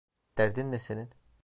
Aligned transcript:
Derdin 0.37 0.71
ne 0.71 0.79
senin? 0.79 1.09